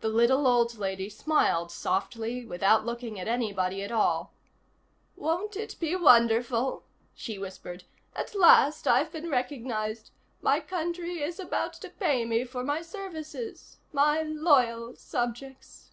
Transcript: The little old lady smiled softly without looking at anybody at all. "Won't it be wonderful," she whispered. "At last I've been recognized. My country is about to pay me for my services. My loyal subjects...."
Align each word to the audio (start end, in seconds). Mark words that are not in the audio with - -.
The 0.00 0.08
little 0.08 0.46
old 0.46 0.76
lady 0.78 1.08
smiled 1.08 1.72
softly 1.72 2.44
without 2.46 2.86
looking 2.86 3.18
at 3.18 3.26
anybody 3.26 3.82
at 3.82 3.90
all. 3.90 4.32
"Won't 5.16 5.56
it 5.56 5.74
be 5.80 5.96
wonderful," 5.96 6.84
she 7.16 7.36
whispered. 7.36 7.82
"At 8.14 8.36
last 8.36 8.86
I've 8.86 9.10
been 9.10 9.28
recognized. 9.28 10.12
My 10.40 10.60
country 10.60 11.20
is 11.20 11.40
about 11.40 11.72
to 11.82 11.90
pay 11.90 12.24
me 12.24 12.44
for 12.44 12.62
my 12.62 12.80
services. 12.80 13.78
My 13.92 14.22
loyal 14.22 14.94
subjects...." 14.94 15.90